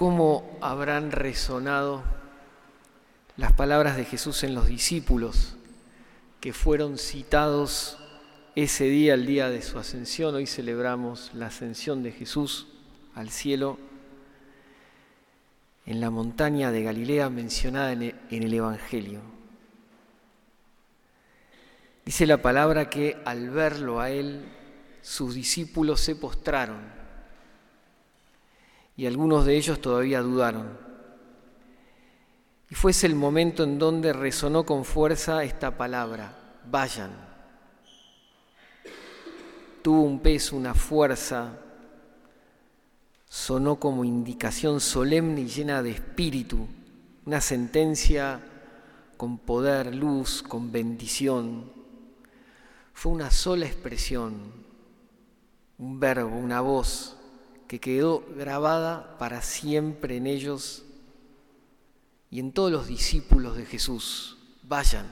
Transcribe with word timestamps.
cómo 0.00 0.56
habrán 0.62 1.12
resonado 1.12 2.02
las 3.36 3.52
palabras 3.52 3.98
de 3.98 4.06
Jesús 4.06 4.44
en 4.44 4.54
los 4.54 4.66
discípulos 4.66 5.56
que 6.40 6.54
fueron 6.54 6.96
citados 6.96 7.98
ese 8.54 8.84
día, 8.84 9.12
el 9.12 9.26
día 9.26 9.50
de 9.50 9.60
su 9.60 9.78
ascensión. 9.78 10.34
Hoy 10.34 10.46
celebramos 10.46 11.30
la 11.34 11.48
ascensión 11.48 12.02
de 12.02 12.12
Jesús 12.12 12.68
al 13.14 13.28
cielo 13.28 13.76
en 15.84 16.00
la 16.00 16.08
montaña 16.08 16.72
de 16.72 16.82
Galilea 16.82 17.28
mencionada 17.28 17.92
en 17.92 18.14
el 18.30 18.54
Evangelio. 18.54 19.20
Dice 22.06 22.26
la 22.26 22.40
palabra 22.40 22.88
que 22.88 23.20
al 23.26 23.50
verlo 23.50 24.00
a 24.00 24.08
él, 24.08 24.46
sus 25.02 25.34
discípulos 25.34 26.00
se 26.00 26.16
postraron 26.16 26.99
y 29.00 29.06
algunos 29.06 29.46
de 29.46 29.56
ellos 29.56 29.80
todavía 29.80 30.20
dudaron. 30.20 30.76
Y 32.68 32.74
fuese 32.74 33.06
el 33.06 33.14
momento 33.14 33.64
en 33.64 33.78
donde 33.78 34.12
resonó 34.12 34.66
con 34.66 34.84
fuerza 34.84 35.42
esta 35.42 35.78
palabra, 35.78 36.60
vayan. 36.70 37.10
Tuvo 39.80 40.02
un 40.02 40.20
peso, 40.20 40.54
una 40.54 40.74
fuerza, 40.74 41.60
sonó 43.26 43.76
como 43.76 44.04
indicación 44.04 44.80
solemne 44.80 45.40
y 45.40 45.46
llena 45.46 45.82
de 45.82 45.92
espíritu, 45.92 46.68
una 47.24 47.40
sentencia 47.40 48.42
con 49.16 49.38
poder, 49.38 49.94
luz, 49.94 50.42
con 50.42 50.70
bendición. 50.70 51.72
Fue 52.92 53.12
una 53.12 53.30
sola 53.30 53.64
expresión, 53.64 54.52
un 55.78 55.98
verbo, 55.98 56.36
una 56.36 56.60
voz 56.60 57.16
que 57.70 57.78
quedó 57.78 58.24
grabada 58.36 59.16
para 59.16 59.42
siempre 59.42 60.16
en 60.16 60.26
ellos 60.26 60.82
y 62.28 62.40
en 62.40 62.50
todos 62.50 62.72
los 62.72 62.88
discípulos 62.88 63.56
de 63.56 63.64
Jesús. 63.64 64.38
Vayan. 64.64 65.06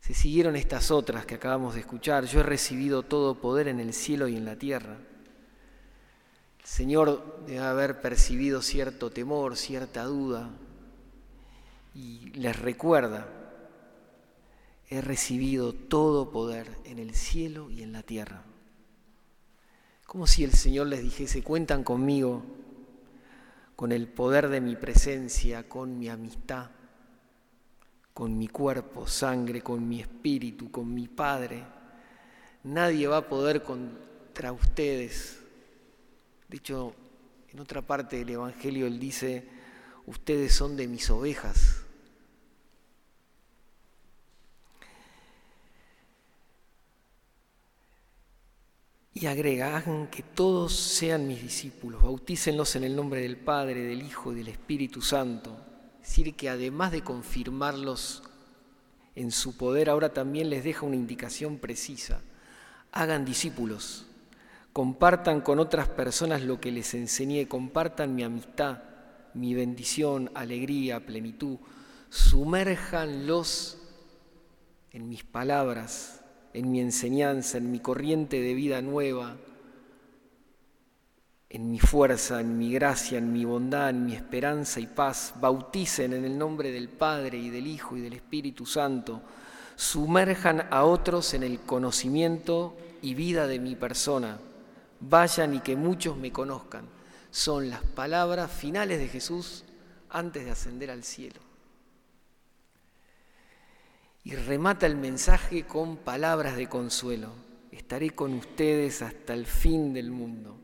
Se 0.00 0.12
siguieron 0.12 0.56
estas 0.56 0.90
otras 0.90 1.24
que 1.24 1.36
acabamos 1.36 1.74
de 1.74 1.80
escuchar. 1.82 2.24
Yo 2.24 2.40
he 2.40 2.42
recibido 2.42 3.04
todo 3.04 3.36
poder 3.36 3.68
en 3.68 3.78
el 3.78 3.94
cielo 3.94 4.26
y 4.26 4.36
en 4.36 4.44
la 4.44 4.56
tierra. 4.56 4.96
El 6.58 6.66
Señor 6.66 7.44
debe 7.46 7.60
haber 7.60 8.00
percibido 8.00 8.60
cierto 8.60 9.10
temor, 9.10 9.56
cierta 9.56 10.02
duda, 10.02 10.50
y 11.94 12.30
les 12.30 12.58
recuerda, 12.58 13.28
he 14.90 15.00
recibido 15.00 15.74
todo 15.74 16.32
poder 16.32 16.76
en 16.84 16.98
el 16.98 17.14
cielo 17.14 17.70
y 17.70 17.84
en 17.84 17.92
la 17.92 18.02
tierra. 18.02 18.42
Como 20.08 20.26
si 20.26 20.42
el 20.42 20.52
Señor 20.52 20.86
les 20.86 21.02
dijese, 21.02 21.42
cuentan 21.42 21.84
conmigo, 21.84 22.42
con 23.76 23.92
el 23.92 24.08
poder 24.08 24.48
de 24.48 24.62
mi 24.62 24.74
presencia, 24.74 25.68
con 25.68 25.98
mi 25.98 26.08
amistad, 26.08 26.70
con 28.14 28.38
mi 28.38 28.48
cuerpo, 28.48 29.06
sangre, 29.06 29.60
con 29.60 29.86
mi 29.86 30.00
espíritu, 30.00 30.70
con 30.70 30.94
mi 30.94 31.08
Padre. 31.08 31.62
Nadie 32.64 33.06
va 33.06 33.18
a 33.18 33.28
poder 33.28 33.62
contra 33.62 34.50
ustedes. 34.50 35.40
De 36.48 36.56
hecho, 36.56 36.94
en 37.52 37.60
otra 37.60 37.82
parte 37.82 38.16
del 38.16 38.30
Evangelio 38.30 38.86
Él 38.86 38.98
dice, 38.98 39.46
ustedes 40.06 40.54
son 40.54 40.74
de 40.74 40.88
mis 40.88 41.10
ovejas. 41.10 41.77
Y 49.20 49.26
agrega, 49.26 49.76
hagan 49.76 50.06
que 50.06 50.22
todos 50.22 50.72
sean 50.72 51.26
mis 51.26 51.42
discípulos, 51.42 52.00
bautícenlos 52.00 52.76
en 52.76 52.84
el 52.84 52.94
nombre 52.94 53.20
del 53.20 53.36
Padre, 53.36 53.82
del 53.82 54.00
Hijo 54.00 54.32
y 54.32 54.36
del 54.36 54.46
Espíritu 54.46 55.02
Santo. 55.02 55.56
Es 56.00 56.10
decir, 56.10 56.36
que 56.36 56.48
además 56.48 56.92
de 56.92 57.02
confirmarlos 57.02 58.22
en 59.16 59.32
su 59.32 59.56
poder, 59.56 59.90
ahora 59.90 60.12
también 60.12 60.48
les 60.48 60.62
deja 60.62 60.86
una 60.86 60.94
indicación 60.94 61.58
precisa. 61.58 62.20
Hagan 62.92 63.24
discípulos, 63.24 64.06
compartan 64.72 65.40
con 65.40 65.58
otras 65.58 65.88
personas 65.88 66.42
lo 66.42 66.60
que 66.60 66.70
les 66.70 66.94
enseñé, 66.94 67.48
compartan 67.48 68.14
mi 68.14 68.22
amistad, 68.22 68.84
mi 69.34 69.52
bendición, 69.52 70.30
alegría, 70.34 71.04
plenitud, 71.04 71.58
sumérjanlos 72.08 73.78
en 74.92 75.08
mis 75.08 75.24
palabras, 75.24 76.17
en 76.54 76.70
mi 76.70 76.80
enseñanza, 76.80 77.58
en 77.58 77.70
mi 77.70 77.80
corriente 77.80 78.40
de 78.40 78.54
vida 78.54 78.80
nueva, 78.82 79.36
en 81.50 81.70
mi 81.70 81.78
fuerza, 81.78 82.40
en 82.40 82.58
mi 82.58 82.72
gracia, 82.72 83.18
en 83.18 83.32
mi 83.32 83.44
bondad, 83.44 83.90
en 83.90 84.04
mi 84.04 84.14
esperanza 84.14 84.80
y 84.80 84.86
paz. 84.86 85.34
Bauticen 85.40 86.12
en 86.12 86.24
el 86.24 86.36
nombre 86.36 86.70
del 86.70 86.88
Padre 86.88 87.38
y 87.38 87.50
del 87.50 87.66
Hijo 87.66 87.96
y 87.96 88.00
del 88.00 88.12
Espíritu 88.14 88.66
Santo. 88.66 89.22
Sumerjan 89.76 90.66
a 90.70 90.84
otros 90.84 91.34
en 91.34 91.42
el 91.42 91.60
conocimiento 91.60 92.76
y 93.00 93.14
vida 93.14 93.46
de 93.46 93.60
mi 93.60 93.76
persona. 93.76 94.38
Vayan 95.00 95.54
y 95.54 95.60
que 95.60 95.76
muchos 95.76 96.16
me 96.16 96.32
conozcan. 96.32 96.84
Son 97.30 97.70
las 97.70 97.82
palabras 97.82 98.50
finales 98.50 98.98
de 98.98 99.08
Jesús 99.08 99.64
antes 100.10 100.44
de 100.44 100.50
ascender 100.50 100.90
al 100.90 101.04
cielo 101.04 101.47
y 104.24 104.34
remata 104.34 104.86
el 104.86 104.96
mensaje 104.96 105.64
con 105.64 105.96
palabras 105.96 106.56
de 106.56 106.68
consuelo. 106.68 107.32
Estaré 107.70 108.10
con 108.10 108.34
ustedes 108.34 109.02
hasta 109.02 109.34
el 109.34 109.46
fin 109.46 109.92
del 109.92 110.10
mundo. 110.10 110.58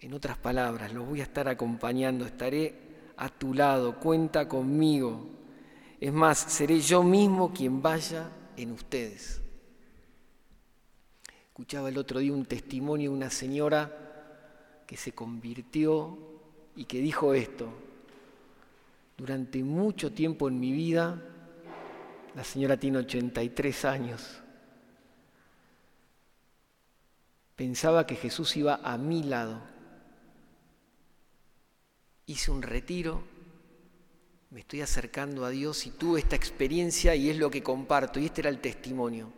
En 0.00 0.12
otras 0.14 0.38
palabras, 0.38 0.92
los 0.92 1.06
voy 1.06 1.20
a 1.20 1.24
estar 1.24 1.48
acompañando, 1.48 2.24
estaré 2.24 2.74
a 3.16 3.28
tu 3.28 3.54
lado, 3.54 3.98
cuenta 3.98 4.48
conmigo. 4.48 5.28
Es 6.00 6.12
más, 6.12 6.38
seré 6.38 6.80
yo 6.80 7.02
mismo 7.02 7.52
quien 7.52 7.82
vaya 7.82 8.30
en 8.56 8.72
ustedes. 8.72 9.40
Escuchaba 11.48 11.88
el 11.88 11.98
otro 11.98 12.20
día 12.20 12.32
un 12.32 12.44
testimonio 12.44 13.10
de 13.10 13.16
una 13.16 13.30
señora 13.30 14.84
que 14.86 14.96
se 14.96 15.12
convirtió 15.12 16.16
y 16.76 16.84
que 16.84 17.00
dijo 17.00 17.34
esto. 17.34 17.68
Durante 19.16 19.64
mucho 19.64 20.12
tiempo 20.12 20.48
en 20.48 20.60
mi 20.60 20.70
vida 20.70 21.20
la 22.34 22.44
señora 22.44 22.76
tiene 22.76 22.98
83 22.98 23.84
años. 23.84 24.40
Pensaba 27.56 28.06
que 28.06 28.14
Jesús 28.14 28.56
iba 28.56 28.76
a 28.76 28.96
mi 28.98 29.24
lado. 29.24 29.60
Hice 32.26 32.50
un 32.50 32.62
retiro, 32.62 33.22
me 34.50 34.60
estoy 34.60 34.80
acercando 34.80 35.44
a 35.44 35.50
Dios 35.50 35.86
y 35.86 35.90
tuve 35.90 36.20
esta 36.20 36.36
experiencia 36.36 37.14
y 37.14 37.30
es 37.30 37.36
lo 37.36 37.50
que 37.50 37.62
comparto. 37.62 38.20
Y 38.20 38.26
este 38.26 38.42
era 38.42 38.50
el 38.50 38.60
testimonio. 38.60 39.32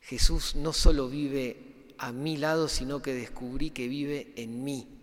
Jesús 0.00 0.56
no 0.56 0.72
solo 0.72 1.08
vive 1.08 1.94
a 1.98 2.12
mi 2.12 2.36
lado, 2.36 2.68
sino 2.68 3.02
que 3.02 3.14
descubrí 3.14 3.70
que 3.70 3.86
vive 3.86 4.32
en 4.36 4.64
mí. 4.64 5.01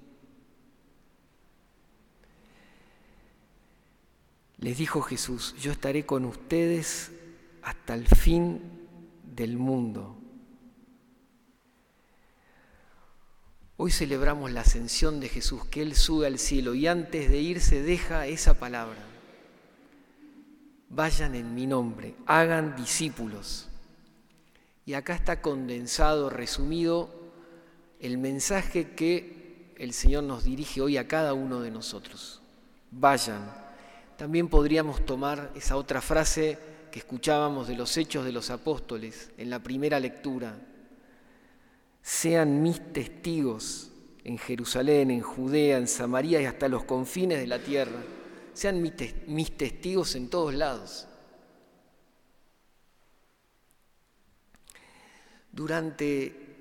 Les 4.62 4.78
dijo 4.78 5.02
Jesús, 5.02 5.56
yo 5.62 5.72
estaré 5.72 6.06
con 6.06 6.26
ustedes 6.26 7.12
hasta 7.62 7.94
el 7.94 8.08
fin 8.08 8.62
del 9.24 9.58
mundo. 9.58 10.18
Hoy 13.78 13.92
celebramos 13.92 14.52
la 14.52 14.62
ascensión 14.62 15.22
de 15.22 15.30
Jesús, 15.30 15.64
que 15.66 15.82
Él 15.82 15.96
sube 15.96 16.28
al 16.28 16.38
cielo 16.38 16.76
y 16.76 16.88
antes 16.88 17.30
de 17.30 17.40
irse 17.40 17.82
deja 17.82 18.28
esa 18.28 18.56
palabra. 18.56 19.02
Vayan 20.90 21.36
en 21.36 21.56
mi 21.56 21.66
nombre, 21.66 22.16
hagan 22.26 22.76
discípulos. 22.76 23.70
Y 24.86 24.96
acá 24.96 25.16
está 25.16 25.42
condensado, 25.42 26.30
resumido, 26.30 27.10
el 28.02 28.18
mensaje 28.18 28.92
que 28.92 29.74
el 29.78 29.94
Señor 29.94 30.24
nos 30.24 30.44
dirige 30.44 30.82
hoy 30.82 30.98
a 30.98 31.08
cada 31.08 31.34
uno 31.34 31.62
de 31.62 31.72
nosotros. 31.72 32.42
Vayan 32.92 33.69
también 34.20 34.50
podríamos 34.50 35.06
tomar 35.06 35.50
esa 35.56 35.78
otra 35.78 36.02
frase 36.02 36.60
que 36.92 37.00
escuchábamos 37.00 37.70
de 37.70 37.78
los 37.78 37.96
hechos 37.96 38.26
de 38.26 38.34
los 38.34 38.50
apóstoles 38.50 39.32
en 39.38 39.50
la 39.50 39.64
primera 39.64 39.98
lectura. 39.98 40.60
Sean 42.02 42.62
mis 42.62 42.92
testigos 42.92 43.92
en 44.26 44.38
Jerusalén, 44.38 45.10
en 45.10 45.22
Judea, 45.22 45.78
en 45.78 45.88
Samaria 45.88 46.42
y 46.42 46.46
hasta 46.46 46.68
los 46.68 46.84
confines 46.84 47.40
de 47.40 47.48
la 47.48 47.60
tierra. 47.60 48.04
Sean 48.54 48.82
mis 48.82 49.58
testigos 49.58 50.14
en 50.16 50.30
todos 50.30 50.54
lados. 50.54 51.08
Durante 55.54 56.58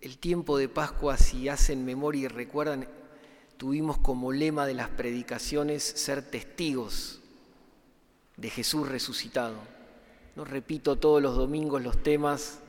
el 0.00 0.16
tiempo 0.16 0.56
de 0.56 0.70
Pascua, 0.70 1.18
si 1.18 1.50
hacen 1.50 1.84
memoria 1.84 2.22
y 2.22 2.28
recuerdan, 2.28 2.88
tuvimos 3.58 3.98
como 3.98 4.32
lema 4.32 4.66
de 4.66 4.74
las 4.74 4.88
predicaciones 4.88 5.82
ser 5.82 6.22
testigos 6.22 7.20
de 8.36 8.50
Jesús 8.50 8.88
resucitado. 8.88 9.56
No 10.36 10.44
repito 10.44 10.96
todos 10.96 11.20
los 11.20 11.36
domingos 11.36 11.82
los 11.82 12.02
temas, 12.02 12.60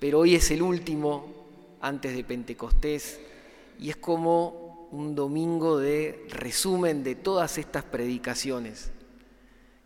pero 0.00 0.18
hoy 0.18 0.34
es 0.34 0.50
el 0.50 0.62
último 0.62 1.32
antes 1.80 2.14
de 2.14 2.24
Pentecostés 2.24 3.20
y 3.78 3.90
es 3.90 3.96
como 3.96 4.88
un 4.90 5.14
domingo 5.14 5.78
de 5.78 6.26
resumen 6.30 7.04
de 7.04 7.14
todas 7.14 7.56
estas 7.58 7.84
predicaciones 7.84 8.90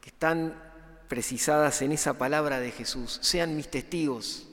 que 0.01 0.09
están 0.09 0.59
precisadas 1.09 1.83
en 1.83 1.93
esa 1.93 2.15
palabra 2.15 2.61
de 2.61 2.71
Jesús. 2.71 3.19
Sean 3.23 3.55
mis 3.57 3.71
testigos. 3.71 4.49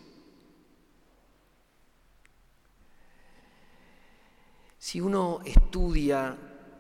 Si 4.82 5.00
uno 5.00 5.42
estudia 5.46 6.36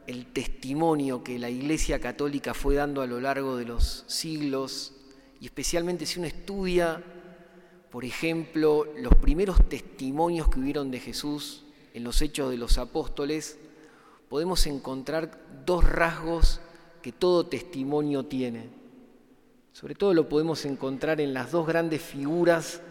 el 0.07 0.33
testimonio 0.33 1.23
que 1.23 1.37
la 1.37 1.51
Iglesia 1.51 1.99
Católica 1.99 2.55
fue 2.55 2.73
dando 2.73 3.03
a 3.03 3.05
lo 3.05 3.21
largo 3.21 3.57
de 3.57 3.65
los 3.65 4.05
siglos, 4.07 4.93
y 5.39 5.45
especialmente 5.45 6.07
si 6.07 6.17
uno 6.17 6.27
estudia, 6.27 7.03
por 7.91 8.03
ejemplo, 8.03 8.87
los 8.97 9.13
primeros 9.17 9.69
testimonios 9.69 10.49
que 10.49 10.59
hubieron 10.59 10.89
de 10.89 10.99
Jesús 10.99 11.63
en 11.93 12.03
los 12.03 12.23
hechos 12.23 12.49
de 12.49 12.57
los 12.57 12.79
apóstoles, 12.79 13.59
podemos 14.29 14.65
encontrar 14.65 15.37
dos 15.63 15.83
rasgos 15.83 16.59
que 17.03 17.11
todo 17.11 17.45
testimonio 17.45 18.25
tiene. 18.25 18.71
Sobre 19.73 19.93
todo 19.93 20.15
lo 20.15 20.27
podemos 20.27 20.65
encontrar 20.65 21.21
en 21.21 21.35
las 21.35 21.51
dos 21.51 21.67
grandes 21.67 22.01
figuras 22.01 22.81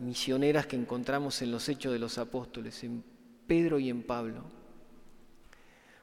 misioneras 0.00 0.66
que 0.66 0.74
encontramos 0.74 1.40
en 1.40 1.52
los 1.52 1.68
hechos 1.68 1.92
de 1.92 2.00
los 2.00 2.18
apóstoles, 2.18 2.74
Pedro 3.50 3.80
y 3.80 3.90
en 3.90 4.04
Pablo. 4.04 4.44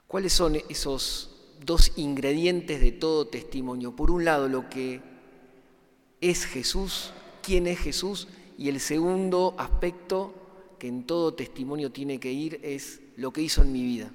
¿Cuáles 0.05 0.33
son 0.33 0.57
esos 0.67 1.55
dos 1.63 1.93
ingredientes 1.95 2.81
de 2.81 2.91
todo 2.91 3.27
testimonio? 3.27 3.95
Por 3.95 4.11
un 4.11 4.25
lado, 4.25 4.49
lo 4.49 4.69
que 4.69 4.99
es 6.19 6.43
Jesús, 6.43 7.13
quién 7.41 7.67
es 7.67 7.79
Jesús, 7.79 8.27
y 8.57 8.67
el 8.67 8.81
segundo 8.81 9.55
aspecto 9.57 10.33
que 10.77 10.89
en 10.89 11.05
todo 11.05 11.35
testimonio 11.35 11.89
tiene 11.89 12.19
que 12.19 12.33
ir 12.33 12.59
es 12.63 12.99
lo 13.15 13.31
que 13.31 13.43
hizo 13.43 13.61
en 13.61 13.71
mi 13.71 13.81
vida. 13.81 14.11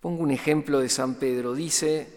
Pongo 0.00 0.22
un 0.22 0.32
ejemplo 0.32 0.80
de 0.80 0.90
San 0.90 1.14
Pedro. 1.14 1.54
Dice, 1.54 2.08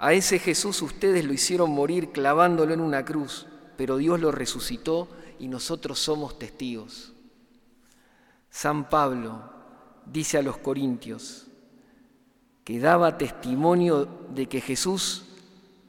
a 0.00 0.14
ese 0.14 0.40
Jesús 0.40 0.82
ustedes 0.82 1.24
lo 1.24 1.32
hicieron 1.32 1.70
morir 1.70 2.08
clavándolo 2.08 2.74
en 2.74 2.80
una 2.80 3.04
cruz, 3.04 3.46
pero 3.76 3.98
Dios 3.98 4.18
lo 4.18 4.32
resucitó 4.32 5.06
y 5.38 5.46
nosotros 5.46 6.00
somos 6.00 6.40
testigos. 6.40 7.12
San 8.50 8.88
Pablo, 8.88 9.42
dice 10.06 10.38
a 10.38 10.42
los 10.42 10.58
Corintios, 10.58 11.46
que 12.64 12.80
daba 12.80 13.18
testimonio 13.18 14.06
de 14.34 14.46
que 14.46 14.60
Jesús 14.60 15.24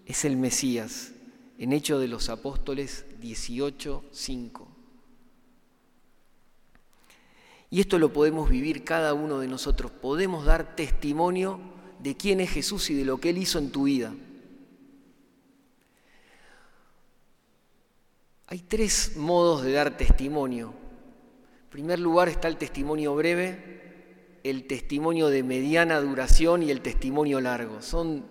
es 0.06 0.26
el 0.26 0.38
Mesías, 0.38 1.12
en 1.58 1.74
Hechos 1.74 2.00
de 2.00 2.08
los 2.08 2.30
Apóstoles 2.30 3.06
18:5. 3.20 4.68
Y 7.70 7.82
esto 7.82 8.00
lo 8.00 8.12
podemos 8.12 8.50
vivir 8.50 8.84
cada 8.84 9.14
uno 9.14 9.40
de 9.40 9.48
nosotros. 9.48 9.92
Podemos 9.92 10.46
dar 10.46 10.76
testimonio 10.76 11.60
de 12.00 12.16
quién 12.16 12.40
es 12.40 12.50
Jesús 12.50 12.90
y 12.90 12.96
de 12.96 13.06
lo 13.06 13.20
que 13.20 13.30
Él 13.30 13.38
hizo 13.38 13.60
en 13.60 13.72
tu 13.72 13.84
vida. 13.84 14.14
Hay 18.48 18.60
tres 18.60 19.16
modos 19.16 19.64
de 19.64 19.74
dar 19.74 19.96
testimonio. 19.96 20.74
En 21.70 21.74
primer 21.74 22.00
lugar 22.00 22.30
está 22.30 22.48
el 22.48 22.58
testimonio 22.58 23.14
breve, 23.14 24.40
el 24.44 24.66
testimonio 24.66 25.28
de 25.28 25.44
mediana 25.44 26.02
duración 26.02 26.64
y 26.64 26.72
el 26.72 26.82
testimonio 26.82 27.40
largo. 27.40 27.84
Son 27.84 28.26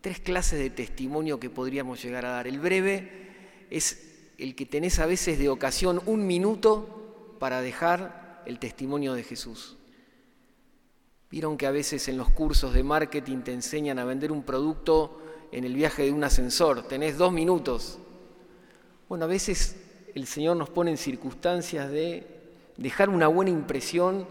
tres 0.00 0.20
clases 0.20 0.60
de 0.60 0.70
testimonio 0.70 1.40
que 1.40 1.50
podríamos 1.50 2.00
llegar 2.00 2.24
a 2.24 2.30
dar. 2.30 2.46
El 2.46 2.60
breve 2.60 3.66
es 3.68 4.30
el 4.38 4.54
que 4.54 4.64
tenés 4.64 5.00
a 5.00 5.06
veces 5.06 5.40
de 5.40 5.48
ocasión 5.48 6.00
un 6.06 6.24
minuto 6.24 7.34
para 7.40 7.60
dejar 7.62 8.44
el 8.46 8.60
testimonio 8.60 9.14
de 9.14 9.24
Jesús. 9.24 9.76
Vieron 11.28 11.56
que 11.56 11.66
a 11.66 11.72
veces 11.72 12.06
en 12.06 12.16
los 12.16 12.30
cursos 12.30 12.72
de 12.72 12.84
marketing 12.84 13.38
te 13.38 13.54
enseñan 13.54 13.98
a 13.98 14.04
vender 14.04 14.30
un 14.30 14.44
producto 14.44 15.20
en 15.50 15.64
el 15.64 15.74
viaje 15.74 16.04
de 16.04 16.12
un 16.12 16.22
ascensor, 16.22 16.86
tenés 16.86 17.18
dos 17.18 17.32
minutos. 17.32 17.98
Bueno, 19.08 19.24
a 19.24 19.28
veces 19.28 19.74
el 20.14 20.28
Señor 20.28 20.56
nos 20.56 20.70
pone 20.70 20.92
en 20.92 20.96
circunstancias 20.96 21.90
de 21.90 22.35
dejar 22.76 23.08
una 23.08 23.28
buena 23.28 23.50
impresión 23.50 24.26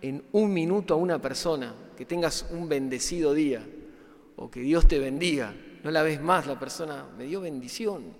en 0.00 0.24
un 0.32 0.52
minuto 0.52 0.94
a 0.94 0.96
una 0.96 1.20
persona, 1.20 1.74
que 1.96 2.04
tengas 2.04 2.46
un 2.50 2.68
bendecido 2.68 3.32
día 3.34 3.64
o 4.36 4.50
que 4.50 4.60
Dios 4.60 4.88
te 4.88 4.98
bendiga. 4.98 5.54
No 5.84 5.90
la 5.90 6.02
ves 6.02 6.20
más, 6.20 6.46
la 6.46 6.58
persona 6.58 7.06
me 7.16 7.24
dio 7.24 7.40
bendición. 7.40 8.14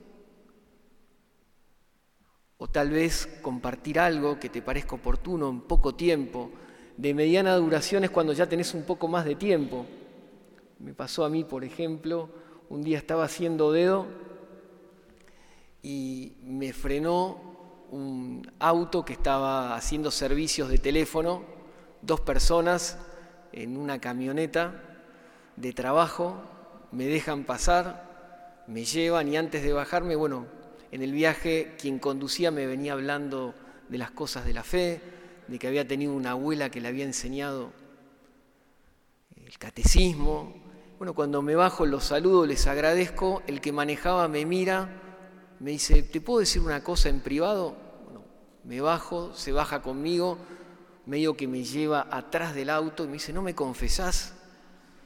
O 2.59 2.69
tal 2.69 2.91
vez 2.91 3.27
compartir 3.43 3.99
algo 3.99 4.39
que 4.39 4.49
te 4.49 4.63
parezca 4.63 4.95
oportuno 4.95 5.51
en 5.51 5.63
poco 5.63 5.95
tiempo. 5.95 6.51
De 6.97 7.15
mediana 7.15 7.57
duración 7.57 8.05
es 8.05 8.11
cuando 8.11 8.33
ya 8.33 8.49
tenés 8.49 8.75
un 8.75 8.85
poco 8.85 9.09
más 9.09 9.25
de 9.25 9.35
tiempo. 9.35 9.87
Me 10.79 10.95
pasó 10.95 11.25
a 11.25 11.29
mí, 11.29 11.43
por 11.43 11.65
ejemplo, 11.65 12.29
un 12.69 12.83
día 12.83 12.99
estaba 12.99 13.25
haciendo 13.25 13.73
dedo 13.73 14.07
y 15.83 16.35
me 16.45 16.73
frenó 16.73 17.52
un 17.93 18.51
auto 18.59 19.05
que 19.05 19.13
estaba 19.13 19.77
haciendo 19.77 20.11
servicios 20.11 20.69
de 20.71 20.79
teléfono 20.79 21.45
dos 22.01 22.21
personas 22.21 22.99
en 23.53 23.77
una 23.77 24.01
camioneta 24.01 24.83
de 25.57 25.73
trabajo, 25.73 26.43
me 26.91 27.07
dejan 27.07 27.45
pasar, 27.45 28.65
me 28.67 28.85
llevan 28.85 29.29
y 29.29 29.37
antes 29.37 29.63
de 29.63 29.73
bajarme, 29.73 30.17
bueno, 30.17 30.47
en 30.91 31.03
el 31.03 31.13
viaje 31.13 31.75
quien 31.79 31.99
conducía 31.99 32.51
me 32.51 32.67
venía 32.67 32.95
hablando 32.95 33.55
de 33.89 33.99
las 33.99 34.11
cosas 34.11 34.45
de 34.45 34.55
la 34.55 34.65
fe, 34.65 35.01
de 35.49 35.59
que 35.59 35.69
había 35.69 35.87
tenido 35.87 36.15
una 36.15 36.33
abuela 36.33 36.71
que 36.71 36.81
le 36.81 36.89
había 36.89 37.05
enseñado 37.05 37.73
el 39.37 39.59
catecismo. 39.59 40.55
Bueno, 40.97 41.15
cuando 41.15 41.43
me 41.43 41.55
bajo 41.55 41.85
los 41.85 42.05
saludo, 42.05 42.47
les 42.47 42.67
agradezco, 42.67 43.43
el 43.47 43.61
que 43.61 43.73
manejaba 43.73 44.29
me 44.29 44.47
mira, 44.47 44.89
me 45.63 45.71
dice, 45.71 46.03
¿te 46.03 46.21
puedo 46.21 46.41
decir 46.41 46.61
una 46.61 46.83
cosa 46.83 47.09
en 47.09 47.21
privado? 47.21 47.77
Bueno, 48.05 48.25
me 48.65 48.81
bajo, 48.81 49.33
se 49.33 49.53
baja 49.53 49.81
conmigo, 49.81 50.37
medio 51.07 51.37
que 51.37 51.47
me 51.47 51.63
lleva 51.63 52.09
atrás 52.11 52.53
del 52.53 52.69
auto 52.69 53.05
y 53.05 53.07
me 53.07 53.13
dice, 53.15 53.33
¿no 53.33 53.43
me 53.43 53.55
confesás? 53.55 54.35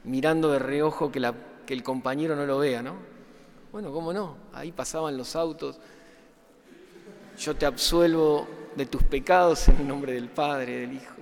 Mirando 0.03 0.51
de 0.51 0.57
reojo 0.57 1.11
que, 1.11 1.19
el 1.67 1.83
compañero 1.83 2.35
no 2.35 2.47
lo 2.47 2.57
vea, 2.57 2.81
¿no? 2.81 2.95
Bueno, 3.71 3.91
¿cómo 3.91 4.11
no? 4.11 4.35
Ahí 4.51 4.71
pasaban 4.71 5.15
los 5.15 5.35
autos. 5.35 5.79
Yo 7.37 7.55
te 7.55 7.67
absuelvo 7.67 8.47
de 8.75 8.87
tus 8.87 9.03
pecados 9.03 9.67
en 9.67 9.77
el 9.77 9.87
nombre 9.87 10.13
del 10.13 10.29
Padre, 10.29 10.77
del 10.79 10.93
Hijo. 10.93 11.13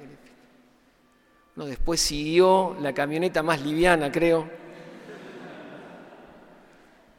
No, 1.58 1.65
después 1.65 2.00
siguió 2.00 2.77
la 2.80 2.94
camioneta 2.94 3.44
más 3.44 3.62
liviana, 3.62 4.10
creo. 4.13 4.50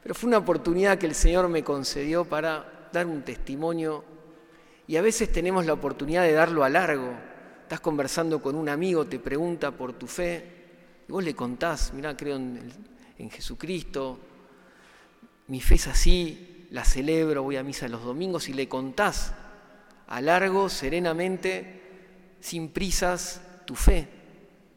Pero 0.07 0.15
fue 0.15 0.29
una 0.29 0.37
oportunidad 0.37 0.97
que 0.97 1.05
el 1.05 1.15
Señor 1.15 1.49
me 1.49 1.65
concedió 1.65 2.23
para 2.23 2.87
dar 2.93 3.07
un 3.07 3.23
testimonio. 3.23 4.05
Y 4.87 4.95
a 4.95 5.01
veces 5.01 5.29
tenemos 5.33 5.65
la 5.65 5.73
oportunidad 5.73 6.23
de 6.23 6.31
darlo 6.31 6.63
a 6.63 6.69
largo, 6.69 7.11
estás 7.63 7.81
conversando 7.81 8.41
con 8.41 8.55
un 8.55 8.69
amigo, 8.69 9.05
te 9.05 9.19
pregunta 9.19 9.71
por 9.71 9.91
tu 9.91 10.07
fe, 10.07 11.03
y 11.09 11.11
vos 11.11 11.21
le 11.21 11.35
contás, 11.35 11.91
mirá, 11.93 12.15
creo 12.15 12.37
en, 12.37 12.57
en 13.17 13.29
Jesucristo, 13.29 14.17
mi 15.47 15.59
fe 15.59 15.75
es 15.75 15.87
así, 15.87 16.67
la 16.71 16.85
celebro, 16.85 17.43
voy 17.43 17.57
a 17.57 17.63
misa 17.63 17.89
los 17.89 18.05
domingos 18.05 18.47
y 18.47 18.53
le 18.53 18.69
contás 18.69 19.33
a 20.07 20.21
largo, 20.21 20.69
serenamente, 20.69 22.37
sin 22.39 22.69
prisas, 22.69 23.41
tu 23.65 23.75
fe, 23.75 24.07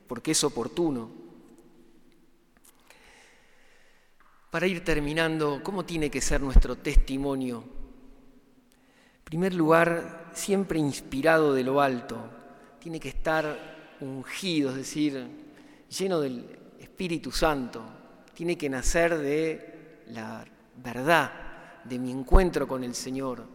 porque 0.08 0.32
es 0.32 0.42
oportuno. 0.42 1.19
Para 4.50 4.66
ir 4.66 4.82
terminando, 4.82 5.60
¿cómo 5.62 5.84
tiene 5.84 6.10
que 6.10 6.20
ser 6.20 6.40
nuestro 6.40 6.74
testimonio? 6.76 7.62
En 9.18 9.24
primer 9.24 9.54
lugar, 9.54 10.32
siempre 10.34 10.80
inspirado 10.80 11.54
de 11.54 11.62
lo 11.62 11.80
alto, 11.80 12.18
tiene 12.80 12.98
que 12.98 13.10
estar 13.10 13.96
ungido, 14.00 14.70
es 14.70 14.76
decir, 14.76 15.24
lleno 15.88 16.18
del 16.18 16.58
Espíritu 16.80 17.30
Santo, 17.30 17.80
tiene 18.34 18.58
que 18.58 18.68
nacer 18.68 19.16
de 19.18 20.02
la 20.08 20.44
verdad, 20.82 21.30
de 21.84 22.00
mi 22.00 22.10
encuentro 22.10 22.66
con 22.66 22.82
el 22.82 22.96
Señor, 22.96 23.46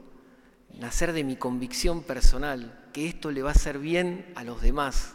nacer 0.75 1.11
de 1.11 1.25
mi 1.25 1.35
convicción 1.35 2.03
personal, 2.03 2.87
que 2.93 3.05
esto 3.05 3.31
le 3.31 3.43
va 3.43 3.49
a 3.49 3.53
hacer 3.53 3.79
bien 3.79 4.31
a 4.35 4.45
los 4.45 4.61
demás. 4.61 5.13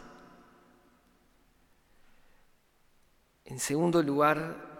En 3.45 3.59
segundo 3.59 4.03
lugar, 4.03 4.70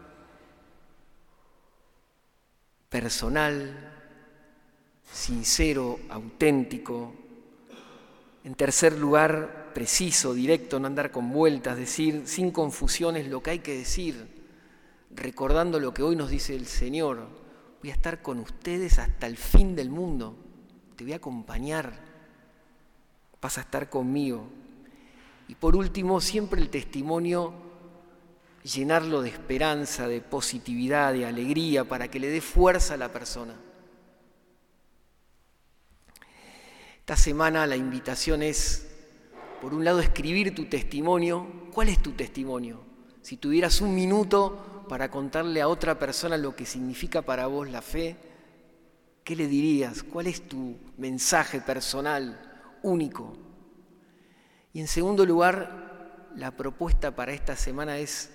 personal, 2.91 3.73
sincero, 5.09 5.97
auténtico, 6.09 7.15
en 8.43 8.53
tercer 8.53 8.97
lugar, 8.97 9.71
preciso, 9.73 10.33
directo, 10.33 10.77
no 10.77 10.87
andar 10.87 11.09
con 11.09 11.31
vueltas, 11.31 11.77
decir 11.77 12.23
sin 12.25 12.51
confusiones 12.51 13.29
lo 13.29 13.41
que 13.41 13.51
hay 13.51 13.59
que 13.59 13.77
decir, 13.77 14.27
recordando 15.15 15.79
lo 15.79 15.93
que 15.93 16.03
hoy 16.03 16.17
nos 16.17 16.29
dice 16.29 16.53
el 16.53 16.65
Señor. 16.65 17.29
Voy 17.81 17.91
a 17.91 17.93
estar 17.93 18.21
con 18.21 18.39
ustedes 18.39 18.99
hasta 18.99 19.25
el 19.25 19.37
fin 19.37 19.73
del 19.73 19.89
mundo. 19.89 20.35
te 20.97 21.05
voy 21.05 21.13
a 21.13 21.17
acompañar, 21.17 21.93
vas 23.41 23.57
a 23.57 23.61
estar 23.61 23.89
conmigo. 23.89 24.43
Y 25.47 25.55
por 25.55 25.77
último, 25.77 26.19
siempre 26.19 26.59
el 26.61 26.69
testimonio, 26.69 27.70
llenarlo 28.63 29.21
de 29.21 29.29
esperanza, 29.29 30.07
de 30.07 30.21
positividad, 30.21 31.13
de 31.13 31.25
alegría, 31.25 31.83
para 31.85 32.09
que 32.09 32.19
le 32.19 32.29
dé 32.29 32.41
fuerza 32.41 32.93
a 32.93 32.97
la 32.97 33.11
persona. 33.11 33.55
Esta 36.99 37.17
semana 37.17 37.65
la 37.65 37.75
invitación 37.75 38.43
es, 38.43 38.87
por 39.59 39.73
un 39.73 39.83
lado, 39.83 39.99
escribir 39.99 40.53
tu 40.53 40.65
testimonio. 40.65 41.69
¿Cuál 41.73 41.89
es 41.89 42.01
tu 42.01 42.11
testimonio? 42.11 42.83
Si 43.21 43.37
tuvieras 43.37 43.81
un 43.81 43.93
minuto 43.95 44.85
para 44.87 45.09
contarle 45.09 45.61
a 45.61 45.67
otra 45.67 45.97
persona 45.97 46.37
lo 46.37 46.55
que 46.55 46.65
significa 46.65 47.21
para 47.21 47.47
vos 47.47 47.69
la 47.69 47.81
fe, 47.81 48.15
¿qué 49.23 49.35
le 49.35 49.47
dirías? 49.47 50.03
¿Cuál 50.03 50.27
es 50.27 50.47
tu 50.47 50.77
mensaje 50.97 51.61
personal, 51.61 52.39
único? 52.83 53.33
Y 54.73 54.79
en 54.79 54.87
segundo 54.87 55.25
lugar, 55.25 56.29
la 56.35 56.51
propuesta 56.55 57.15
para 57.15 57.33
esta 57.33 57.55
semana 57.55 57.97
es 57.97 58.31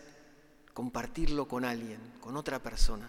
compartirlo 0.76 1.49
con 1.49 1.64
alguien, 1.64 1.99
con 2.21 2.37
otra 2.37 2.59
persona. 2.59 3.09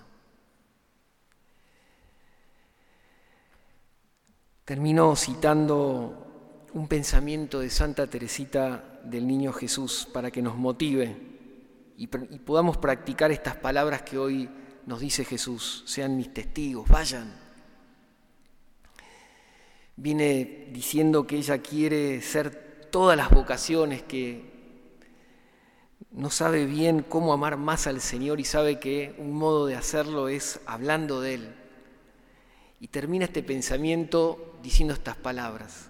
Termino 4.63 5.17
citando 5.17 6.67
un 6.71 6.87
pensamiento 6.87 7.59
de 7.59 7.69
Santa 7.69 8.07
Teresita 8.07 9.01
del 9.03 9.27
Niño 9.27 9.51
Jesús 9.51 10.07
para 10.13 10.31
que 10.31 10.41
nos 10.41 10.55
motive 10.55 11.17
y, 11.97 12.07
podamos 12.07 12.77
practicar 12.77 13.33
estas 13.33 13.57
palabras 13.57 14.01
que 14.03 14.17
hoy 14.17 14.49
nos 14.85 15.01
dice 15.01 15.25
Jesús. 15.25 15.83
Sean 15.87 16.15
mis 16.15 16.33
testigos, 16.33 16.87
vayan. 16.87 17.33
Viene 19.97 20.69
diciendo 20.71 21.27
que 21.27 21.35
ella 21.35 21.57
quiere 21.57 22.21
ser 22.21 22.87
todas 22.89 23.17
las 23.17 23.29
vocaciones, 23.29 24.03
que 24.03 24.56
no 26.11 26.29
sabe 26.29 26.65
bien 26.65 27.03
cómo 27.03 27.33
amar 27.33 27.57
más 27.57 27.87
al 27.87 28.01
Señor 28.01 28.39
y 28.39 28.45
sabe 28.45 28.79
que 28.79 29.15
un 29.17 29.33
modo 29.33 29.65
de 29.65 29.75
hacerlo 29.75 30.29
es 30.29 30.59
hablando 30.65 31.21
de 31.21 31.33
Él. 31.35 31.55
Y 32.79 32.87
termina 32.87 33.25
este 33.25 33.43
pensamiento 33.43 34.57
diciendo 34.61 34.93
estas 34.93 35.15
palabras. 35.15 35.89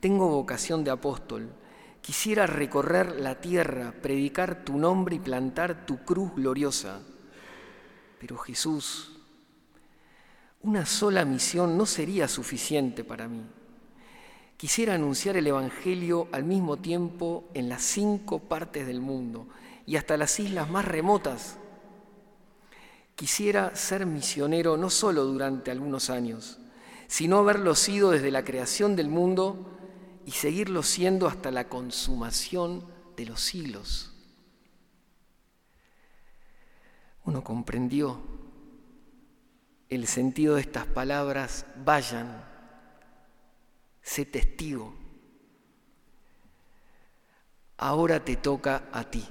Tengo 0.00 0.28
vocación 0.28 0.84
de 0.84 0.90
apóstol. 0.90 1.50
Quisiera 2.00 2.46
recorrer 2.46 3.20
la 3.20 3.40
tierra, 3.40 3.94
predicar 4.02 4.64
tu 4.64 4.76
nombre 4.76 5.16
y 5.16 5.20
plantar 5.20 5.86
tu 5.86 6.04
cruz 6.04 6.34
gloriosa. 6.34 7.00
Pero 8.18 8.36
Jesús, 8.38 9.12
una 10.62 10.86
sola 10.86 11.24
misión 11.24 11.76
no 11.76 11.86
sería 11.86 12.28
suficiente 12.28 13.04
para 13.04 13.28
mí. 13.28 13.42
Quisiera 14.62 14.94
anunciar 14.94 15.36
el 15.36 15.48
Evangelio 15.48 16.28
al 16.30 16.44
mismo 16.44 16.76
tiempo 16.76 17.50
en 17.52 17.68
las 17.68 17.82
cinco 17.82 18.38
partes 18.38 18.86
del 18.86 19.00
mundo 19.00 19.48
y 19.86 19.96
hasta 19.96 20.16
las 20.16 20.38
islas 20.38 20.70
más 20.70 20.84
remotas. 20.84 21.56
Quisiera 23.16 23.74
ser 23.74 24.06
misionero 24.06 24.76
no 24.76 24.88
solo 24.88 25.24
durante 25.24 25.72
algunos 25.72 26.10
años, 26.10 26.60
sino 27.08 27.38
haberlo 27.38 27.74
sido 27.74 28.12
desde 28.12 28.30
la 28.30 28.44
creación 28.44 28.94
del 28.94 29.08
mundo 29.08 29.66
y 30.26 30.30
seguirlo 30.30 30.84
siendo 30.84 31.26
hasta 31.26 31.50
la 31.50 31.68
consumación 31.68 32.86
de 33.16 33.26
los 33.26 33.40
siglos. 33.40 34.14
Uno 37.24 37.42
comprendió 37.42 38.20
el 39.88 40.06
sentido 40.06 40.54
de 40.54 40.60
estas 40.60 40.86
palabras, 40.86 41.66
vayan 41.84 42.51
sé 44.12 44.26
testigo. 44.26 44.92
Ahora 47.78 48.22
te 48.22 48.36
toca 48.36 48.90
a 48.92 49.10
ti. 49.10 49.26